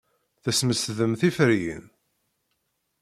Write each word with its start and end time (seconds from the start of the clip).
Tesmesdem 0.43 1.13
tiferyin. 1.19 1.85